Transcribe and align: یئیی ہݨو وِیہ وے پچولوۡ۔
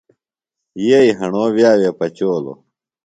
یئیی 0.87 1.11
ہݨو 1.19 1.43
وِیہ 1.55 1.71
وے 1.79 1.89
پچولوۡ۔ 1.97 2.59